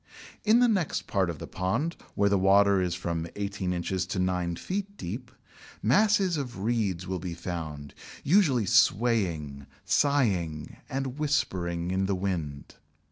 In 0.43 0.61
the 0.61 0.67
next 0.67 1.05
part 1.05 1.29
of 1.29 1.37
the 1.37 1.45
pond, 1.45 1.95
where 2.15 2.27
the 2.27 2.35
water 2.39 2.81
is 2.81 2.95
from 2.95 3.27
eighteen 3.35 3.71
inches 3.71 4.07
to 4.07 4.17
nine 4.17 4.55
feet 4.55 4.97
deep, 4.97 5.29
masses 5.83 6.37
of 6.37 6.63
reeds 6.63 7.05
will 7.05 7.19
be 7.19 7.35
found 7.35 7.93
usually 8.23 8.65
swaying, 8.65 9.67
sighing, 9.85 10.77
and 10.89 11.19
whispering 11.19 11.91
in 11.91 12.07
the 12.07 12.15
wind. 12.15 12.77